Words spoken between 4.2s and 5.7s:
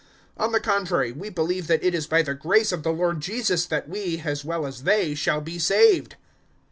as well as they, shall be